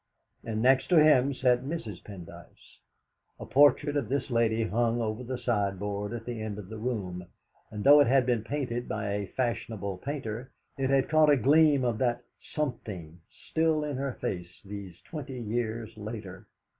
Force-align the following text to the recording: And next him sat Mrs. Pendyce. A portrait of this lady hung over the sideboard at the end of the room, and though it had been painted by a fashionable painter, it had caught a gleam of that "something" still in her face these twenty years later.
And 0.43 0.63
next 0.63 0.89
him 0.89 1.31
sat 1.31 1.61
Mrs. 1.61 2.03
Pendyce. 2.03 2.79
A 3.39 3.45
portrait 3.45 3.95
of 3.95 4.09
this 4.09 4.31
lady 4.31 4.63
hung 4.63 4.99
over 4.99 5.23
the 5.23 5.37
sideboard 5.37 6.11
at 6.11 6.25
the 6.25 6.41
end 6.41 6.57
of 6.57 6.69
the 6.69 6.79
room, 6.79 7.27
and 7.69 7.83
though 7.83 7.99
it 7.99 8.07
had 8.07 8.25
been 8.25 8.43
painted 8.43 8.87
by 8.87 9.11
a 9.11 9.27
fashionable 9.27 9.99
painter, 9.99 10.49
it 10.75 10.89
had 10.89 11.07
caught 11.07 11.29
a 11.29 11.37
gleam 11.37 11.83
of 11.85 11.99
that 11.99 12.23
"something" 12.41 13.21
still 13.51 13.83
in 13.83 13.97
her 13.97 14.13
face 14.13 14.63
these 14.65 14.99
twenty 15.03 15.39
years 15.39 15.95
later. 15.95 16.47